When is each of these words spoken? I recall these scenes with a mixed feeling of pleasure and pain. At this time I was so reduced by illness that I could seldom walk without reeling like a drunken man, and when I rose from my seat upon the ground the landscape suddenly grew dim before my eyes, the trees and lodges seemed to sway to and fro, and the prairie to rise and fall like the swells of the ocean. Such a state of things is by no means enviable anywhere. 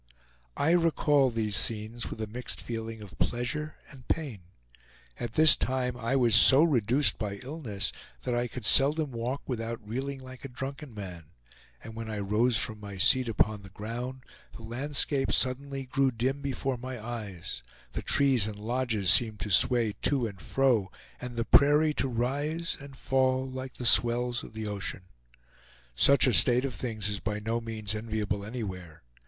I 0.57 0.71
recall 0.71 1.29
these 1.29 1.55
scenes 1.55 2.09
with 2.09 2.19
a 2.21 2.25
mixed 2.25 2.59
feeling 2.59 3.03
of 3.03 3.19
pleasure 3.19 3.75
and 3.91 4.07
pain. 4.07 4.39
At 5.19 5.33
this 5.33 5.55
time 5.55 5.95
I 5.95 6.15
was 6.15 6.33
so 6.33 6.63
reduced 6.63 7.19
by 7.19 7.35
illness 7.43 7.91
that 8.23 8.33
I 8.33 8.47
could 8.47 8.65
seldom 8.65 9.11
walk 9.11 9.43
without 9.45 9.79
reeling 9.87 10.19
like 10.19 10.43
a 10.43 10.47
drunken 10.49 10.95
man, 10.95 11.25
and 11.83 11.93
when 11.95 12.09
I 12.09 12.17
rose 12.17 12.57
from 12.57 12.79
my 12.79 12.97
seat 12.97 13.29
upon 13.29 13.61
the 13.61 13.69
ground 13.69 14.23
the 14.55 14.63
landscape 14.63 15.31
suddenly 15.31 15.83
grew 15.83 16.09
dim 16.09 16.41
before 16.41 16.77
my 16.77 16.99
eyes, 16.99 17.61
the 17.91 18.01
trees 18.01 18.47
and 18.47 18.57
lodges 18.57 19.11
seemed 19.11 19.39
to 19.41 19.51
sway 19.51 19.93
to 20.01 20.25
and 20.25 20.41
fro, 20.41 20.91
and 21.19 21.37
the 21.37 21.45
prairie 21.45 21.93
to 21.93 22.07
rise 22.07 22.75
and 22.79 22.95
fall 22.97 23.47
like 23.47 23.75
the 23.75 23.85
swells 23.85 24.43
of 24.43 24.53
the 24.53 24.65
ocean. 24.65 25.03
Such 25.93 26.25
a 26.25 26.33
state 26.33 26.65
of 26.65 26.73
things 26.73 27.07
is 27.07 27.19
by 27.19 27.39
no 27.39 27.61
means 27.61 27.93
enviable 27.93 28.43
anywhere. 28.43 29.03